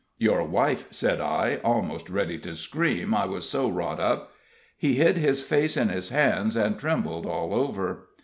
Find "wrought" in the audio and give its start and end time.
3.69-3.99